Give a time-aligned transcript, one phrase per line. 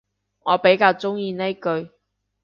[0.45, 1.91] 我比較鍾意呢句